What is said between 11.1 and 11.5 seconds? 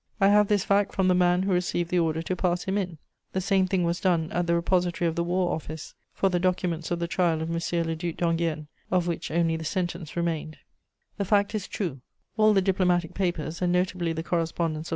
[Sidenote: Talleyrand's complicity.] The